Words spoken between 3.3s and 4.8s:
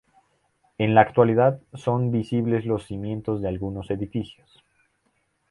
de algunos edificios.